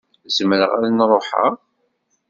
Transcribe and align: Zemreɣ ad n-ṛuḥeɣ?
Zemreɣ 0.35 0.71
ad 0.77 0.83
n-ṛuḥeɣ? 0.91 1.53